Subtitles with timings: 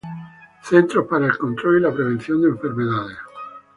[0.63, 3.17] Centros para el Control y la Prevención de Enfermedades